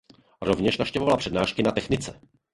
[0.41, 2.21] Rovněž navštěvoval přednášky na technice.